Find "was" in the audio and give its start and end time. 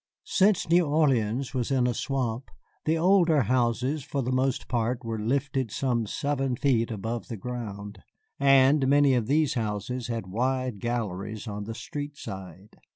1.53-1.69